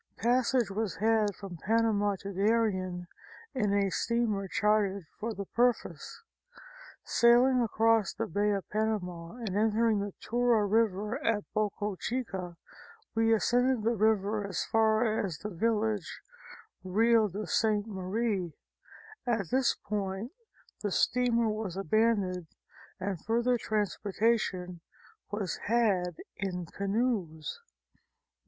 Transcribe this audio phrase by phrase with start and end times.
[0.17, 3.07] Passage was had from Panama to Darien
[3.53, 6.23] in a steamer chartered for the purpose.
[7.03, 12.57] Sailing across the Bay of Panama and entering the Tuyra River at Boca Chica,
[13.13, 16.21] we ascended the river as far as the village
[16.83, 17.85] Real de St.
[17.85, 18.53] Marie.
[19.27, 20.31] At this point
[20.81, 22.47] the steamer was abandoned
[22.99, 24.81] and further transportation
[25.29, 27.61] was had in canoes.